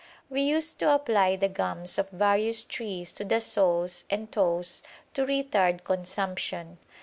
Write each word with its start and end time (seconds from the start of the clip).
We 0.31 0.41
used 0.41 0.79
to 0.79 0.91
apply 0.95 1.35
the 1.35 1.47
gums 1.47 1.99
of 1.99 2.09
various 2.09 2.63
trees 2.63 3.13
to 3.13 3.23
the 3.23 3.39
soles 3.39 4.03
and 4.09 4.31
toes 4.31 4.81
to 5.13 5.27
retard 5.27 5.83
consumption. 5.83 6.79